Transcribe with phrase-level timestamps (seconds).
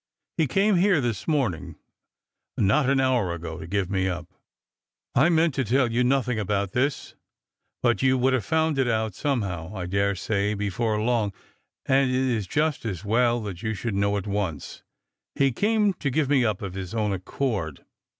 [0.35, 1.75] He came here this morning,
[2.57, 4.25] not an hour ago, to give me up.
[5.13, 7.13] I meant to tell you nothing about this;
[7.83, 11.33] but you would have found it out somehow, I daresay, be fore long,
[11.85, 14.81] and it is just as well you should know at once.
[15.35, 17.85] He came to give me up, of his own accord.